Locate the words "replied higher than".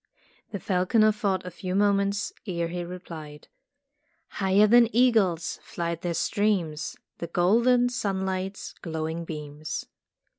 2.83-4.89